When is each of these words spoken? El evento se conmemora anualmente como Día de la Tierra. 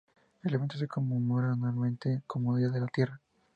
El 0.41 0.55
evento 0.55 0.79
se 0.79 0.87
conmemora 0.87 1.51
anualmente 1.51 2.23
como 2.25 2.57
Día 2.57 2.69
de 2.69 2.79
la 2.81 2.87
Tierra. 2.87 3.21